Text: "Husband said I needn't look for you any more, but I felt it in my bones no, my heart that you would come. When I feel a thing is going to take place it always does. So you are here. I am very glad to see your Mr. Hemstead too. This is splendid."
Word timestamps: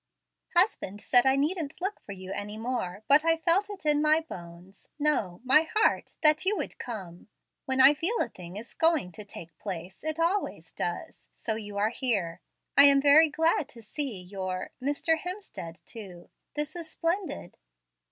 "Husband 0.55 0.99
said 0.99 1.27
I 1.27 1.35
needn't 1.35 1.79
look 1.79 1.99
for 1.99 2.11
you 2.11 2.31
any 2.33 2.57
more, 2.57 3.03
but 3.07 3.23
I 3.23 3.37
felt 3.37 3.69
it 3.69 3.85
in 3.85 4.01
my 4.01 4.19
bones 4.21 4.89
no, 4.97 5.41
my 5.43 5.69
heart 5.75 6.13
that 6.23 6.43
you 6.43 6.57
would 6.57 6.79
come. 6.79 7.27
When 7.65 7.79
I 7.79 7.93
feel 7.93 8.17
a 8.19 8.27
thing 8.27 8.55
is 8.57 8.73
going 8.73 9.11
to 9.11 9.23
take 9.23 9.55
place 9.59 10.03
it 10.03 10.19
always 10.19 10.71
does. 10.71 11.27
So 11.35 11.53
you 11.53 11.77
are 11.77 11.89
here. 11.89 12.41
I 12.75 12.85
am 12.85 12.99
very 12.99 13.29
glad 13.29 13.69
to 13.69 13.83
see 13.83 14.19
your 14.19 14.71
Mr. 14.81 15.19
Hemstead 15.19 15.85
too. 15.85 16.31
This 16.55 16.75
is 16.75 16.89
splendid." 16.89 17.55